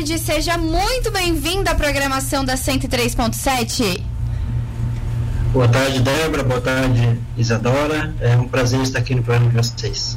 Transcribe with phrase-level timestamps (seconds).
[0.00, 4.00] tarde, seja muito bem-vindo à programação da 103.7.
[5.52, 6.42] Boa tarde, Débora.
[6.42, 8.14] Boa tarde, Isadora.
[8.18, 10.16] É um prazer estar aqui no programa de vocês.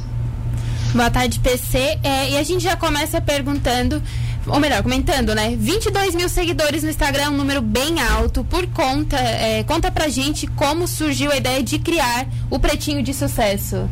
[0.94, 1.98] Boa tarde, PC.
[2.02, 4.02] É, e a gente já começa perguntando,
[4.46, 5.54] ou melhor, comentando, né?
[5.54, 8.42] 22 mil seguidores no Instagram, um número bem alto.
[8.42, 13.12] Por conta, é, conta pra gente como surgiu a ideia de criar o Pretinho de
[13.12, 13.86] Sucesso.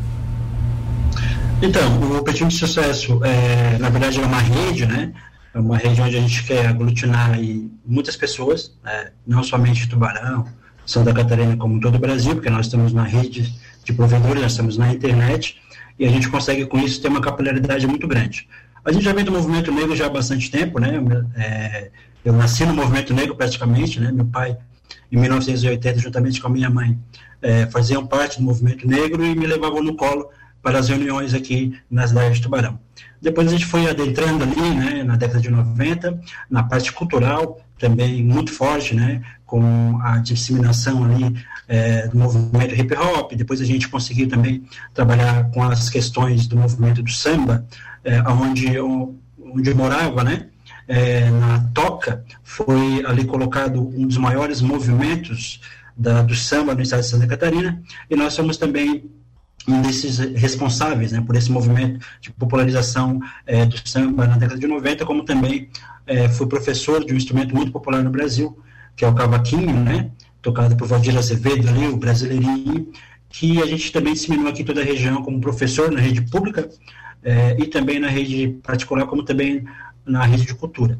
[1.61, 5.13] Então, o Pretinho de Sucesso, é, na verdade, é uma rede, né?
[5.53, 7.37] É uma rede onde a gente quer aglutinar
[7.85, 9.11] muitas pessoas, né?
[9.25, 10.45] não somente Tubarão,
[10.85, 13.53] Santa Catarina, como todo o Brasil, porque nós estamos na rede
[13.83, 15.61] de provedores, nós estamos na internet,
[15.97, 18.47] e a gente consegue com isso ter uma capilaridade muito grande.
[18.83, 20.99] A gente já vem do movimento negro já há bastante tempo, né?
[21.35, 21.91] É,
[22.25, 24.11] eu nasci no movimento negro praticamente, né?
[24.11, 24.57] Meu pai,
[25.11, 26.99] em 1980, juntamente com a minha mãe,
[27.41, 30.29] é, faziam parte do movimento negro e me levavam no colo
[30.63, 32.79] para as reuniões aqui nas cidade de Tubarão.
[33.21, 38.23] Depois a gente foi adentrando ali, né, na década de 90, na parte cultural, também
[38.23, 41.35] muito forte, né, com a disseminação ali
[41.67, 43.33] é, do movimento hip hop.
[43.33, 47.65] Depois a gente conseguiu também trabalhar com as questões do movimento do samba,
[48.03, 50.47] é, onde, onde eu morava, né,
[50.87, 55.61] é, na Toca, foi ali colocado um dos maiores movimentos
[55.95, 59.09] da, do samba no estado de Santa Catarina, e nós somos também
[59.67, 64.67] um desses responsáveis né, por esse movimento de popularização é, do samba na década de
[64.67, 65.69] 90, como também
[66.05, 68.57] é, fui professor de um instrumento muito popular no Brasil,
[68.95, 70.09] que é o cavaquinho, né,
[70.41, 72.91] tocado por Valdir Azevedo, ali, o brasileirinho,
[73.29, 76.69] que a gente também disseminou aqui em toda a região como professor na rede pública
[77.23, 79.63] é, e também na rede particular, como também
[80.05, 80.99] na rede de cultura.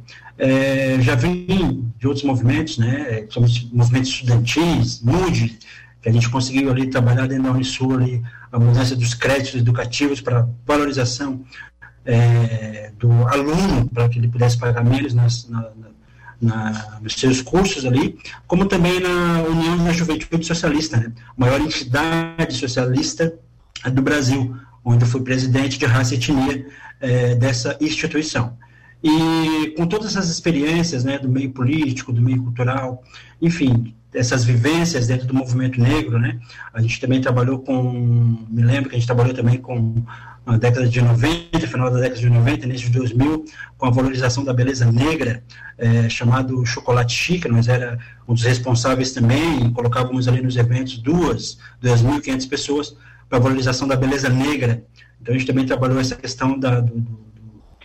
[1.02, 3.28] Já vim de outros movimentos, né,
[3.72, 5.59] movimentos estudantis, MUD,
[6.02, 8.23] que a gente conseguiu ali trabalhar dentro da Unisul ali,
[8.54, 11.44] a mudança dos créditos educativos para valorização
[12.06, 15.70] é, do aluno, para que ele pudesse pagar menos nas, na,
[16.40, 18.16] na, nos seus cursos ali,
[18.46, 21.12] como também na União da Juventude Socialista, né?
[21.30, 23.34] a maior entidade socialista
[23.91, 26.68] do Brasil, onde eu fui presidente de raça e etnia
[27.02, 28.56] é, dessa instituição.
[29.02, 33.03] E com todas essas experiências né, do meio político, do meio cultural,
[33.41, 36.40] enfim, essas vivências dentro do movimento negro, né?
[36.74, 40.03] A gente também trabalhou com, me lembro que a gente trabalhou também com
[40.46, 43.46] na década de 90, final da década de 90, início de 2000,
[43.78, 45.41] com a valorização da beleza negra,
[45.78, 47.97] é, chamado Chocolate Chique, nós era
[48.28, 52.97] um dos responsáveis também, colocávamos ali nos eventos duas, 2.500 pessoas
[53.29, 54.84] para valorização da beleza negra.
[55.22, 57.22] Então a gente também trabalhou essa questão da, do,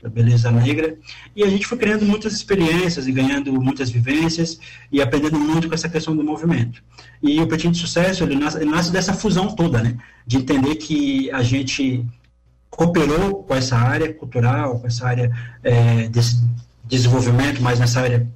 [0.03, 0.97] da beleza negra,
[1.35, 4.61] e a gente foi criando muitas experiências e ganhando muitas vivências
[4.93, 6.83] e aprendendo muito com essa questão do movimento.
[7.23, 10.77] E o Pretinho de Sucesso, ele nasce, ele nasce dessa fusão toda, né, de entender
[10.77, 12.05] que a gente
[12.71, 15.33] cooperou com essa área cultural, com essa área
[15.65, 16.09] é,
[16.85, 18.29] desenvolvimento, mais nessa área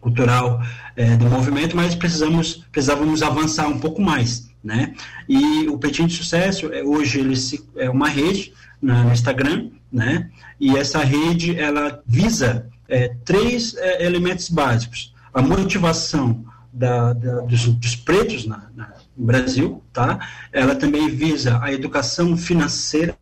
[0.00, 0.60] cultural
[0.96, 4.94] é, do movimento, mas precisamos, precisávamos avançar um pouco mais, né?
[5.28, 9.70] E o Pretinho de Sucesso, é, hoje ele se, é uma rede na, no Instagram,
[9.92, 10.30] né?
[10.58, 17.68] E essa rede ela visa é, três é, elementos básicos: a motivação da, da, dos,
[17.68, 20.18] dos, pretos na, na, no Brasil, tá?
[20.52, 23.16] Ela também visa a educação financeira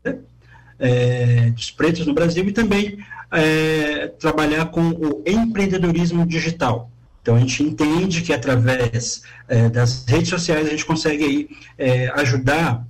[0.78, 2.98] é, dos pretos no Brasil e também
[3.32, 6.90] é, trabalhar com o empreendedorismo digital.
[7.22, 12.08] Então a gente entende que através é, das redes sociais a gente consegue aí é,
[12.20, 12.86] ajudar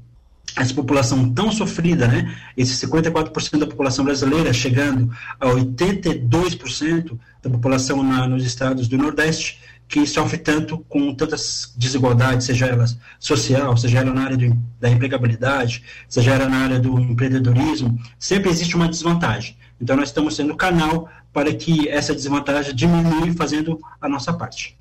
[0.57, 2.35] essa população tão sofrida, né?
[2.57, 9.61] Esse 54% da população brasileira chegando a 82% da população na, nos estados do Nordeste,
[9.89, 12.85] que sofre tanto com tantas desigualdades, seja ela
[13.19, 18.51] social, seja ela na área do, da empregabilidade, seja ela na área do empreendedorismo, sempre
[18.51, 19.57] existe uma desvantagem.
[19.81, 24.77] Então nós estamos sendo canal para que essa desvantagem diminua fazendo a nossa parte.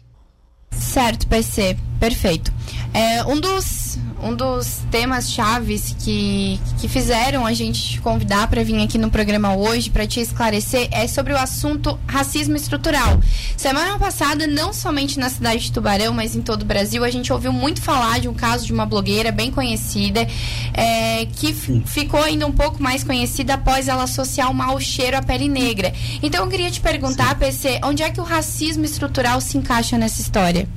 [0.72, 2.52] Certo, PC, perfeito.
[2.94, 3.90] É, um dos
[4.22, 9.10] um dos temas chaves que, que fizeram a gente te convidar para vir aqui no
[9.10, 13.20] programa hoje para te esclarecer é sobre o assunto racismo estrutural.
[13.56, 17.32] Semana passada, não somente na cidade de Tubarão, mas em todo o Brasil, a gente
[17.32, 20.28] ouviu muito falar de um caso de uma blogueira bem conhecida
[20.74, 21.54] é, que
[21.86, 25.94] ficou ainda um pouco mais conhecida após ela associar o mau cheiro à pele negra.
[26.22, 27.36] Então eu queria te perguntar, Sim.
[27.36, 30.68] PC, onde é que o racismo estrutural se encaixa nessa história?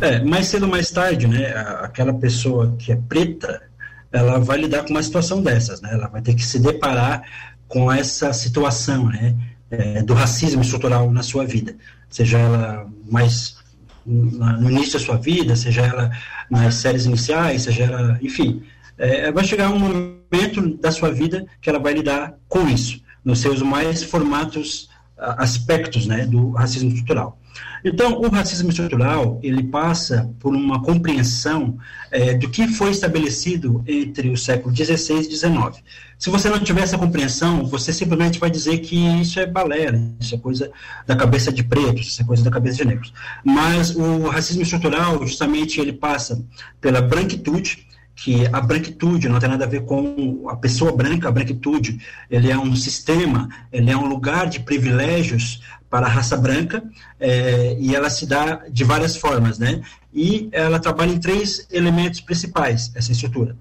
[0.00, 1.46] É, mais cedo ou mais tarde, né,
[1.80, 3.62] aquela pessoa que é preta,
[4.12, 7.22] ela vai lidar com uma situação dessas, né, ela vai ter que se deparar
[7.66, 9.34] com essa situação, né,
[9.70, 11.74] é, do racismo estrutural na sua vida,
[12.08, 13.56] seja ela mais
[14.04, 16.12] no início da sua vida, seja ela
[16.48, 18.62] nas séries iniciais, seja ela, enfim,
[18.96, 23.04] é, vai chegar um momento da sua vida que ela vai lidar com isso.
[23.24, 24.88] nos seus mais formatos,
[25.18, 27.36] aspectos né, do racismo estrutural.
[27.84, 31.78] Então, o racismo estrutural ele passa por uma compreensão
[32.10, 35.82] é, do que foi estabelecido entre o século XVI e XIX.
[36.18, 40.34] Se você não tiver essa compreensão, você simplesmente vai dizer que isso é balela, isso
[40.34, 40.70] é coisa
[41.06, 43.12] da cabeça de pretos, isso é coisa da cabeça de negros.
[43.44, 46.42] Mas o racismo estrutural, justamente, ele passa
[46.80, 47.86] pela branquitude,
[48.16, 52.00] que a branquitude não tem nada a ver com a pessoa branca, a branquitude,
[52.30, 55.60] ele é um sistema, ele é um lugar de privilégios
[55.96, 56.84] para a raça branca
[57.18, 59.80] é, e ela se dá de várias formas, né?
[60.12, 63.56] E ela trabalha em três elementos principais, essa estrutura: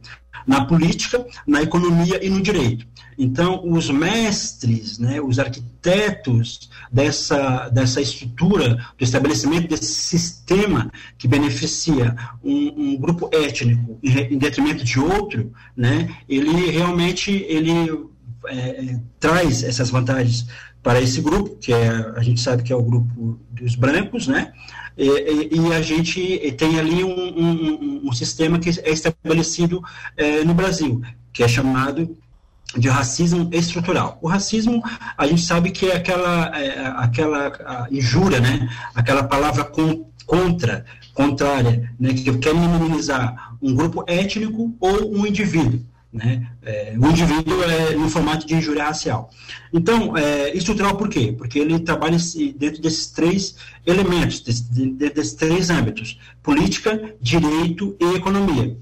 [0.45, 2.85] na política, na economia e no direito.
[3.17, 12.17] Então, os mestres, né, os arquitetos dessa, dessa estrutura, do estabelecimento desse sistema que beneficia
[12.43, 18.09] um, um grupo étnico em, detrimento de outro, né, ele realmente ele
[18.49, 20.45] é, traz essas vantagens
[20.85, 24.53] para esse grupo, que é, a gente sabe que é o grupo dos brancos, né?
[24.95, 26.21] E, e, e a gente
[26.59, 29.83] tem ali um, um, um, sistema que é estabelecido
[30.15, 31.01] é, no Brasil,
[31.33, 32.15] que é chamado
[32.77, 34.19] de racismo estrutural.
[34.21, 34.83] O racismo,
[35.17, 38.69] a gente sabe que é aquela, é, aquela injúria, né?
[38.93, 40.85] Aquela palavra com, contra,
[41.15, 42.13] contrária, né?
[42.13, 45.83] Que quer minimizar um grupo étnico ou um indivíduo.
[46.15, 46.47] Né?
[46.63, 49.29] É, o indivíduo é no formato de injúria racial.
[49.73, 51.35] Então, é, estrutural por quê?
[51.37, 52.17] Porque ele trabalha
[52.55, 58.77] dentro desses três elementos, desse, desses três âmbitos, política, direito e economia.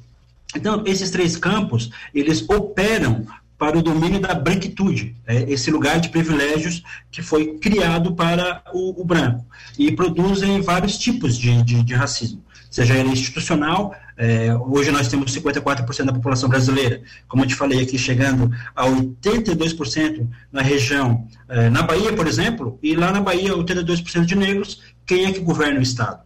[0.56, 3.26] Então, esses três campos, eles operam
[3.58, 9.02] para o domínio da branquitude, é esse lugar de privilégios que foi criado para o,
[9.02, 9.44] o branco,
[9.80, 12.44] e produzem vários tipos de, de, de racismo
[12.74, 13.96] seja ele institucional.
[14.18, 18.86] É, hoje nós temos 54% da população brasileira, como eu te falei aqui, chegando a
[18.86, 24.82] 82% na região, é, na Bahia, por exemplo, e lá na Bahia, 82% de negros,
[25.06, 26.22] quem é que governa o Estado?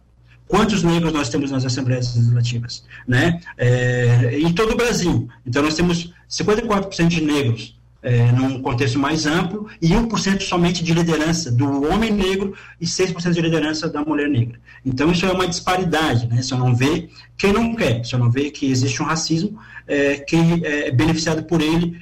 [0.46, 2.84] Quantos negros nós temos nas assembleias legislativas?
[3.06, 3.40] Né?
[3.56, 5.28] É, em todo o Brasil.
[5.46, 10.94] Então, nós temos 54% de negros é, num contexto mais amplo, e 1% somente de
[10.94, 14.60] liderança do homem negro e 6% de liderança da mulher negra.
[14.84, 16.42] Então, isso é uma disparidade, né?
[16.42, 20.36] Você não vê quem não quer, você não vê que existe um racismo é, que
[20.64, 22.00] é beneficiado por ele,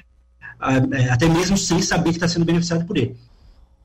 [0.92, 3.16] é, até mesmo sem saber que está sendo beneficiado por ele.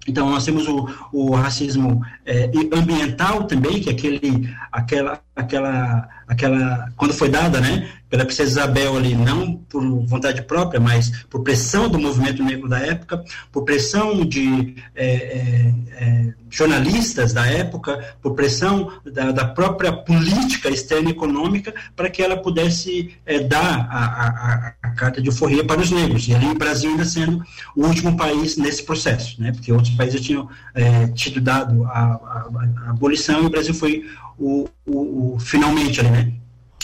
[0.07, 6.89] Então, nós temos o, o racismo é, ambiental também, que é aquele, aquela, aquela, aquela,
[6.95, 11.88] quando foi dada, né, pela princesa Isabel ali, não por vontade própria, mas por pressão
[11.88, 18.33] do movimento negro da época, por pressão de é, é, é, jornalistas da época, por
[18.33, 24.05] pressão da, da, própria política externa e econômica, para que ela pudesse é, dar a,
[24.05, 26.27] a, a, carta de euforia para os negros.
[26.27, 27.41] E ali o Brasil ainda sendo
[27.77, 32.89] o último país nesse processo, né, porque outros países tinham é, tido dado a, a,
[32.89, 34.05] abolição e o Brasil foi
[34.37, 36.33] o, o, o finalmente ali, né?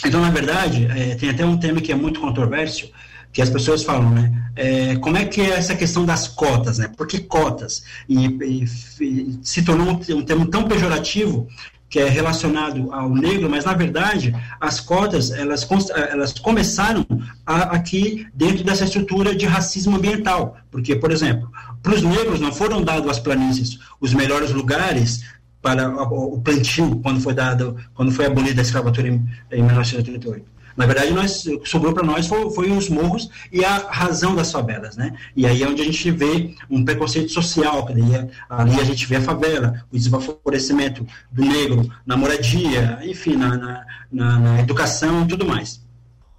[0.04, 2.90] Então, na verdade, é, tem até um tema que é muito controverso,
[3.32, 4.50] que as pessoas falam, né?
[4.56, 6.90] É, como é que é essa questão das cotas, né?
[6.96, 7.84] Por que cotas?
[8.08, 8.64] E, e,
[9.00, 11.48] e se tornou um, termo tão pejorativo
[11.88, 15.66] que é relacionado ao negro, mas na verdade as cotas elas,
[16.10, 17.06] elas começaram
[17.46, 21.50] a, aqui dentro dessa estrutura de racismo ambiental, porque por exemplo
[21.82, 25.24] para os negros não foram dados às planícies os melhores lugares
[25.60, 30.58] para o plantio quando foi dado, quando foi abolida a escravatura em, em 1938.
[30.78, 34.96] Na verdade, nós sobrou para nós foi, foi, os morros e a razão das favelas,
[34.96, 35.12] né?
[35.34, 38.84] E aí é onde a gente vê um preconceito social, que daí, é, ali a
[38.84, 44.60] gente vê a favela, o desfavorecimento do negro na moradia, enfim, na, na, na, na
[44.60, 45.84] educação e tudo mais.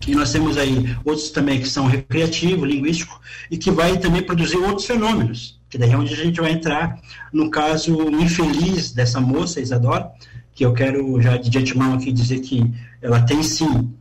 [0.08, 3.20] E nós temos aí outros também que são recreativo, linguístico,
[3.52, 7.00] e que vai também produzir outros fenômenos que daí é onde a gente vai entrar
[7.32, 10.12] no caso infeliz dessa moça, Isadora,
[10.54, 13.94] que eu quero já de antemão aqui dizer que ela tem sim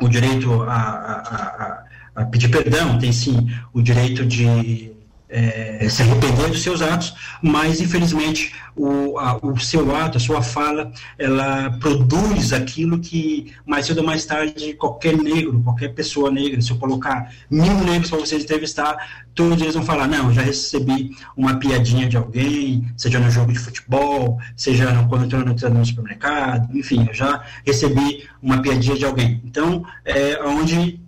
[0.00, 1.84] o direito a, a, a,
[2.16, 4.95] a pedir perdão, tem sim o direito de
[5.28, 10.42] é, se arrepender dos seus atos, mas infelizmente o, a, o seu ato, a sua
[10.42, 16.60] fala, ela produz aquilo que mais cedo ou mais tarde qualquer negro, qualquer pessoa negra,
[16.60, 21.10] se eu colocar mil negros para vocês entrevistar, todos eles vão falar, não, já recebi
[21.36, 26.76] uma piadinha de alguém, seja no jogo de futebol, seja quando eu estou no supermercado,
[26.76, 29.40] enfim, eu já recebi uma piadinha de alguém.
[29.44, 31.00] Então, é onde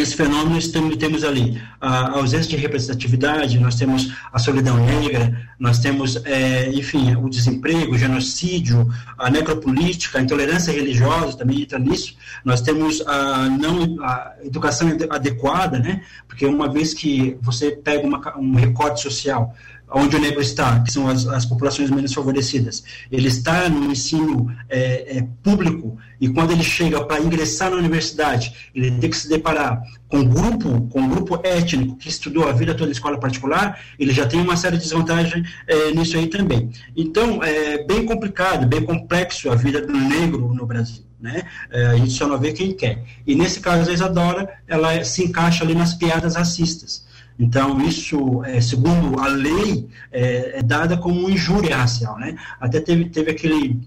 [0.00, 0.58] esse fenômeno
[0.96, 7.14] temos ali a ausência de representatividade, nós temos a solidão negra, nós temos, é, enfim,
[7.16, 13.48] o desemprego, o genocídio, a necropolítica, a intolerância religiosa também entra nisso, nós temos a
[13.48, 16.02] não a educação adequada, né?
[16.26, 19.54] Porque uma vez que você pega uma, um recorte social
[19.94, 24.54] onde o negro está, que são as, as populações menos favorecidas, ele está no ensino
[24.68, 29.28] é, é, público e quando ele chega para ingressar na universidade, ele tem que se
[29.28, 33.18] deparar com um grupo, com um grupo étnico que estudou a vida toda em escola
[33.18, 36.70] particular, ele já tem uma série de desvantagens é, nisso aí também.
[36.96, 41.02] Então, é bem complicado, bem complexo a vida do negro no Brasil.
[41.20, 41.42] Né?
[41.70, 43.02] É, a gente só não vê quem quer.
[43.26, 47.04] E nesse caso, a Isadora, ela se encaixa ali nas piadas racistas.
[47.38, 52.18] Então, isso, é, segundo a lei, é, é, dada como injúria racial.
[52.18, 52.36] Né?
[52.60, 53.80] Até teve, teve aquele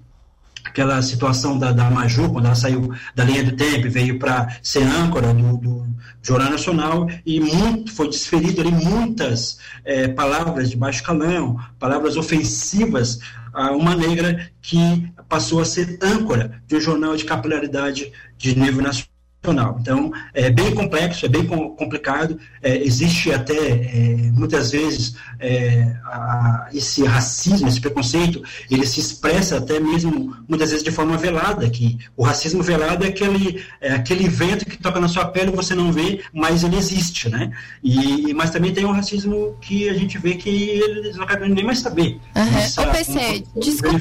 [0.66, 4.84] aquela situação da, da Maju, quando ela saiu da linha do tempo veio para ser
[4.84, 5.86] âncora do, do,
[6.22, 13.20] Jornal Nacional, e muito, foi desferido ali muitas é, palavras de baixo calão, palavras ofensivas
[13.54, 18.82] a uma negra que passou a ser âncora de um jornal de capilaridade de nível
[18.82, 19.15] nacional
[19.52, 22.40] então, é bem complexo, é bem complicado.
[22.62, 29.58] É, existe até, é, muitas vezes, é, a, esse racismo, esse preconceito, ele se expressa
[29.58, 34.28] até mesmo, muitas vezes, de forma velada, que o racismo velado é aquele, é aquele
[34.28, 37.52] vento que toca na sua pele e você não vê, mas ele existe, né?
[37.84, 41.66] E, mas também tem um racismo que a gente vê que eles não querem nem
[41.66, 42.20] mais saber.
[42.36, 42.58] Uhum.
[42.58, 44.00] Essa, Ô, PC, um, desculpa.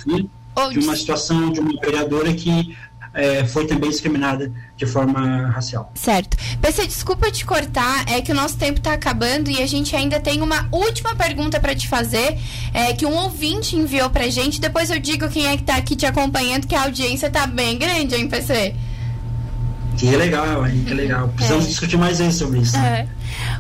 [0.70, 2.76] De uma situação de uma vereadora que
[3.14, 5.90] é, foi também discriminada de forma racial.
[5.94, 6.36] Certo.
[6.60, 10.18] PC, desculpa te cortar, é que o nosso tempo está acabando e a gente ainda
[10.18, 12.36] tem uma última pergunta para te fazer,
[12.72, 14.60] é, que um ouvinte enviou pra gente.
[14.60, 17.78] Depois eu digo quem é que está aqui te acompanhando, que a audiência está bem
[17.78, 18.74] grande, hein, PC?
[19.96, 20.84] Que legal, hein?
[20.84, 21.28] Que legal.
[21.28, 21.68] Precisamos é.
[21.68, 22.76] discutir mais isso sobre isso.
[22.76, 23.06] É.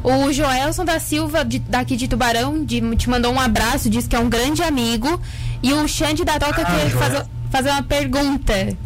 [0.02, 4.16] O Joelson da Silva, de, daqui de Tubarão, de, te mandou um abraço, disse que
[4.16, 5.20] é um grande amigo.
[5.62, 8.76] E o Xande da Toca ah, quer fazer, fazer uma pergunta.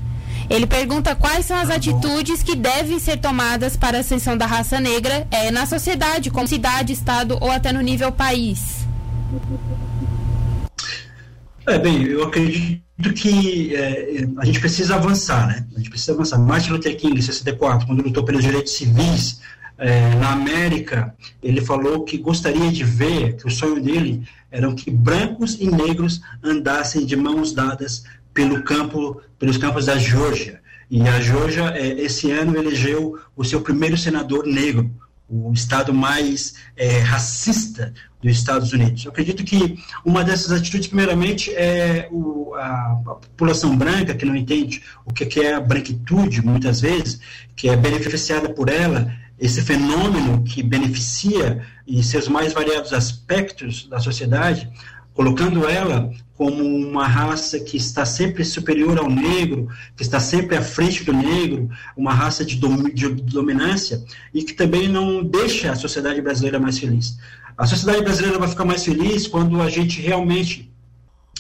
[0.51, 4.81] Ele pergunta quais são as atitudes que devem ser tomadas para a ascensão da raça
[4.81, 8.87] negra é, na sociedade, como cidade, estado ou até no nível país.
[11.67, 15.67] É, bem, eu acredito que é, a gente precisa avançar, né?
[15.75, 16.39] A gente precisa avançar.
[16.39, 19.41] Martin Luther King, em 64, quando lutou pelos direitos civis
[19.77, 24.91] é, na América, ele falou que gostaria de ver, que o sonho dele era que
[24.91, 28.05] brancos e negros andassem de mãos dadas
[28.39, 30.61] pelo campo, pelos campos da Geórgia.
[30.89, 34.89] E a Geórgia, é, esse ano, elegeu o seu primeiro senador negro,
[35.29, 37.93] o estado mais é, racista
[38.23, 39.05] dos Estados Unidos.
[39.05, 44.37] Eu acredito que uma dessas atitudes, primeiramente, é o, a, a, população branca, que não
[44.37, 47.19] entende o que é a branquitude, muitas vezes,
[47.57, 53.99] que é beneficiada por ela, esse fenômeno que beneficia em seus mais variados aspectos da
[53.99, 54.71] sociedade,
[55.13, 60.63] colocando ela como uma raça que está sempre superior ao negro, que está sempre à
[60.63, 65.75] frente do negro, uma raça de, dom, de dominância, e que também não deixa a
[65.75, 67.19] sociedade brasileira mais feliz.
[67.57, 70.68] A sociedade brasileira vai ficar mais feliz quando a gente realmente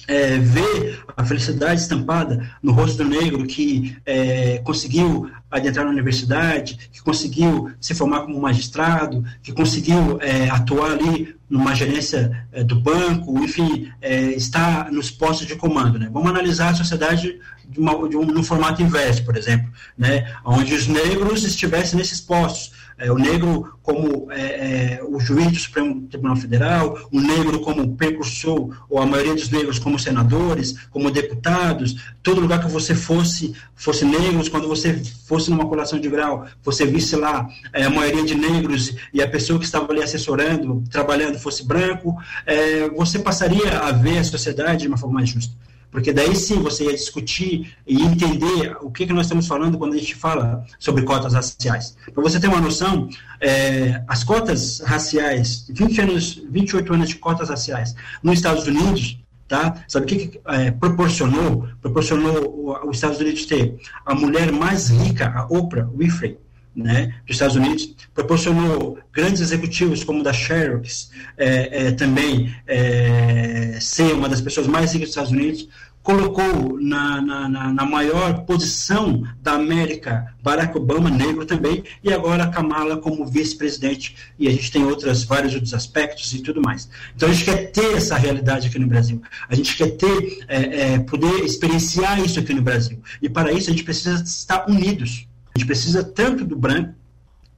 [0.08, 6.88] é, ver a felicidade estampada no rosto do negro que é, conseguiu adentrar na universidade,
[6.90, 12.80] que conseguiu se formar como magistrado, que conseguiu é, atuar ali numa gerência é, do
[12.80, 15.98] banco, enfim, é, está nos postos de comando.
[15.98, 16.08] Né?
[16.12, 17.38] Vamos analisar a sociedade
[17.68, 20.30] de uma, de um, no formato inverso, por exemplo, né?
[20.44, 25.58] onde os negros estivessem nesses postos, é, o negro como é, é, o juiz do
[25.58, 31.10] Supremo Tribunal Federal, o negro como precursor, ou a maioria dos negros como senadores, como
[31.10, 36.46] deputados, todo lugar que você fosse, fosse negros, quando você fosse numa colação de grau,
[36.62, 40.82] você visse lá é, a maioria de negros e a pessoa que estava ali assessorando,
[40.90, 42.14] trabalhando, fosse branco,
[42.44, 45.52] é, você passaria a ver a sociedade de uma forma mais justa
[45.90, 49.94] porque daí sim você ia discutir e entender o que, que nós estamos falando quando
[49.94, 51.96] a gente fala sobre cotas raciais.
[52.12, 53.08] Para você ter uma noção,
[53.40, 59.82] é, as cotas raciais, 20 anos, 28 anos de cotas raciais nos Estados Unidos, tá?
[59.88, 61.66] Sabe o que, que é, proporcionou?
[61.80, 66.38] Proporcionou os Estados Unidos ter a mulher mais rica, a Oprah Winfrey,
[66.78, 74.14] né, dos Estados Unidos, proporcionou grandes executivos como da Xerox é, é, também é, ser
[74.14, 75.68] uma das pessoas mais ricas dos Estados Unidos,
[76.08, 82.96] colocou na, na, na, maior posição da América Barack Obama, negro também, e agora Kamala
[82.96, 86.88] como vice-presidente, e a gente tem outras, vários outros aspectos e tudo mais.
[87.14, 89.20] Então a gente quer ter essa realidade aqui no Brasil,
[89.50, 93.68] a gente quer ter, é, é, poder experienciar isso aqui no Brasil, e para isso
[93.68, 95.27] a gente precisa estar unidos,
[95.58, 96.94] gente precisa tanto do branco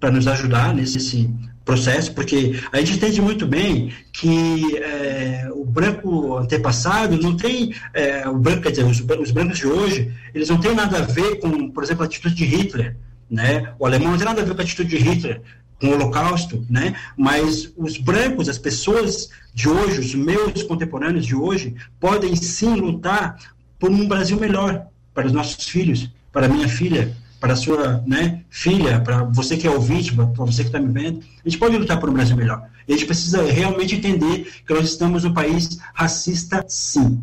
[0.00, 1.30] para nos ajudar nesse
[1.64, 8.26] processo, porque a gente entende muito bem que é, o branco antepassado não tem, é,
[8.26, 11.38] o branco, quer dizer, os, os, brancos de hoje, eles não têm nada a ver
[11.38, 12.96] com, por exemplo, a atitude de Hitler,
[13.30, 13.74] né?
[13.78, 15.42] O alemão não tem nada a ver com a atitude de Hitler,
[15.78, 16.96] com o Holocausto, né?
[17.16, 23.36] Mas os brancos, as pessoas de hoje, os meus contemporâneos de hoje, podem sim lutar
[23.78, 29.00] por um Brasil melhor para os nossos filhos, para minha filha, para sua né, filha,
[29.00, 31.98] para você que é ouvinte, para você que está me vendo, a gente pode lutar
[31.98, 32.62] por um Brasil melhor.
[32.86, 37.22] E a gente precisa realmente entender que nós estamos num país racista, sim.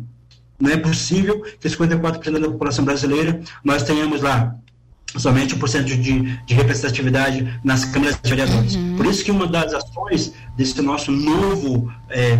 [0.58, 4.56] Não é possível que 54% da população brasileira nós tenhamos lá
[5.16, 8.74] somente 1% de, de representatividade nas câmaras de vereadores.
[8.74, 8.96] Uhum.
[8.96, 12.38] Por isso que uma das ações desse nosso novo, é,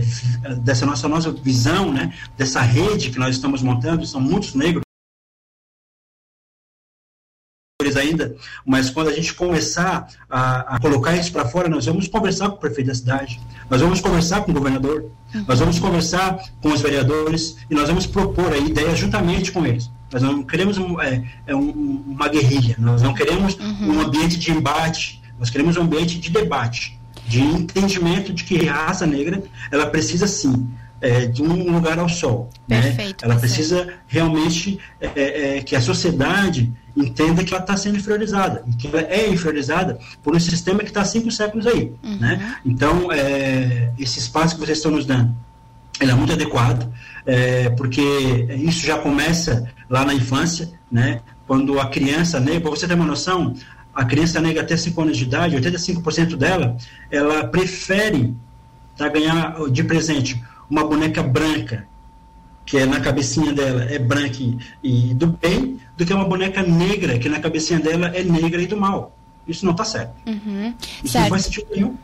[0.63, 4.83] dessa nossa, nossa visão, né, dessa rede que nós estamos montando, são muitos negros,
[7.99, 12.49] ainda, mas quando a gente começar a, a colocar isso para fora, nós vamos conversar
[12.49, 15.11] com o prefeito da cidade, nós vamos conversar com o governador,
[15.47, 19.91] nós vamos conversar com os vereadores e nós vamos propor a ideia juntamente com eles.
[20.13, 23.97] Nós não queremos um, é, é um, uma guerrilha, nós não queremos uhum.
[23.97, 28.73] um ambiente de embate, nós queremos um ambiente de debate, de entendimento de que a
[28.73, 30.67] raça negra ela precisa sim
[31.01, 32.51] é, de um lugar ao sol.
[32.67, 32.83] Né?
[32.83, 33.31] Perfeito, né?
[33.31, 38.89] Ela precisa realmente é, é, que a sociedade entenda que ela está sendo inferiorizada, que
[38.89, 41.93] ela é inferiorizada por um sistema que está há cinco séculos aí.
[42.03, 42.19] Uhum.
[42.19, 42.57] Né?
[42.65, 45.35] Então, é, esse espaço que vocês estão nos dando,
[46.01, 46.93] ele é muito adequado,
[47.25, 48.01] é, porque
[48.51, 51.21] isso já começa lá na infância, né?
[51.47, 53.55] quando a criança negra, para você ter uma noção,
[53.95, 56.77] a criança negra até 5 anos de idade, 85% dela,
[57.11, 58.35] ela prefere
[58.97, 60.41] tá, ganhar de presente
[60.71, 61.87] uma boneca branca,
[62.65, 64.39] que é na cabecinha dela é branca
[64.83, 68.67] e, do bem, do que uma boneca negra, que na cabecinha dela é negra e
[68.67, 69.17] do mal.
[69.47, 70.13] Isso não está certo.
[70.27, 70.75] Uhum.
[71.03, 71.25] Isso certo.
[71.25, 71.97] não faz sentido nenhum.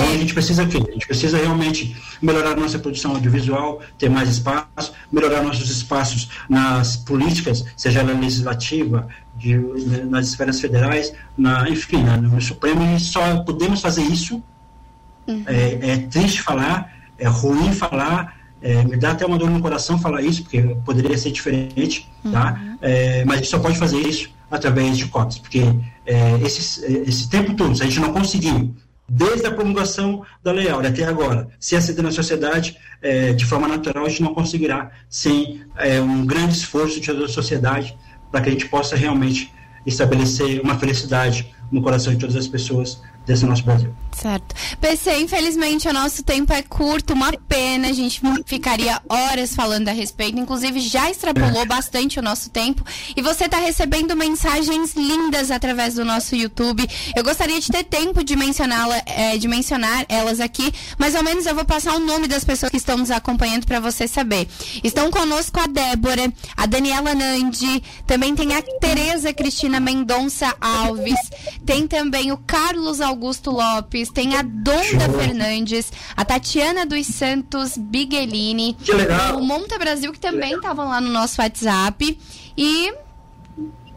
[0.00, 0.78] Então a gente precisa o quê?
[0.78, 6.28] A gente precisa realmente melhorar a nossa produção audiovisual, ter mais espaço, melhorar nossos espaços
[6.48, 9.58] nas políticas, seja na legislativa, de,
[10.04, 14.42] nas esferas federais, na, enfim, no Supremo, e só podemos fazer isso.
[15.26, 15.42] Uhum.
[15.46, 19.98] É, é triste falar, é ruim falar, é, me dá até uma dor no coração
[19.98, 22.60] falar isso, porque poderia ser diferente, tá?
[22.60, 22.78] Uhum.
[22.82, 25.62] É, mas a gente só pode fazer isso através de cotas, porque
[26.04, 28.74] é, esse, esse tempo todo, se a gente não conseguiu,
[29.08, 33.68] desde a promulgação da Lei Áurea até agora, se aceder na sociedade, é, de forma
[33.68, 37.96] natural, a gente não conseguirá sem é, um grande esforço de toda a sociedade
[38.30, 39.52] para que a gente possa realmente
[39.84, 43.92] estabelecer uma felicidade no coração de todas as pessoas desse nosso Brasil.
[44.12, 44.54] Certo.
[44.80, 49.92] PC, infelizmente o nosso tempo é curto, uma pena, a gente ficaria horas falando a
[49.92, 51.66] respeito, inclusive já extrapolou é.
[51.66, 52.82] bastante o nosso tempo
[53.14, 56.88] e você está recebendo mensagens lindas através do nosso YouTube.
[57.14, 61.44] Eu gostaria de ter tempo de mencioná-la, é, de mencionar elas aqui, mas ao menos
[61.44, 64.48] eu vou passar o nome das pessoas que estão nos acompanhando para você saber.
[64.82, 71.18] Estão conosco a Débora, a Daniela Nandi, também tem a Tereza Cristina Mendonça Alves,
[71.66, 73.15] tem também o Carlos Augusto
[73.50, 78.76] Lopes, tem a Donda Fernandes, a Tatiana dos Santos Biguelini,
[79.36, 82.18] o Monta Brasil, que também estavam lá no nosso WhatsApp.
[82.56, 82.92] E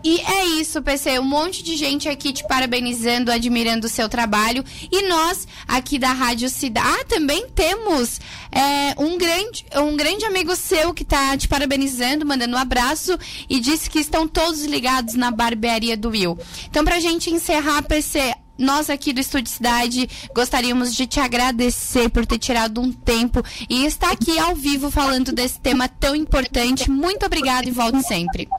[0.03, 1.19] e é isso, PC.
[1.19, 4.63] Um monte de gente aqui te parabenizando, admirando o seu trabalho.
[4.89, 6.87] E nós, aqui da Rádio Cidade.
[6.89, 12.55] Ah, também temos é, um, grande, um grande amigo seu que está te parabenizando, mandando
[12.55, 13.17] um abraço
[13.49, 16.37] e disse que estão todos ligados na barbearia do Will.
[16.69, 22.25] Então, pra gente encerrar, PC, nós aqui do Estúdio Cidade gostaríamos de te agradecer por
[22.25, 26.91] ter tirado um tempo e estar aqui ao vivo falando desse tema tão importante.
[26.91, 28.49] Muito obrigado e volte sempre.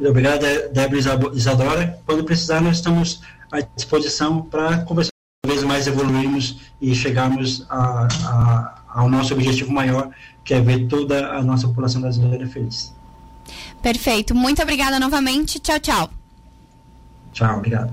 [0.00, 0.98] Obrigado, Débora
[1.34, 2.00] Isadora.
[2.04, 3.20] Quando precisar, nós estamos
[3.52, 9.70] à disposição para conversar cada vez mais evoluirmos e chegarmos a, a, ao nosso objetivo
[9.70, 10.10] maior,
[10.44, 12.92] que é ver toda a nossa população brasileira feliz.
[13.82, 14.34] Perfeito.
[14.34, 15.58] Muito obrigada novamente.
[15.60, 16.10] Tchau, tchau.
[17.32, 17.92] Tchau, obrigado.